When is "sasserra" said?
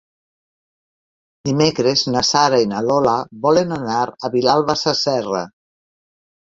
4.87-5.49